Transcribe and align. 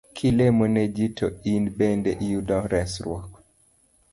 Kilemo 0.17 0.65
ne 0.71 0.83
ji 0.95 1.05
to 1.17 1.27
in 1.53 1.63
bende 1.77 2.11
iyudo 2.25 2.57
resruok 2.71 3.29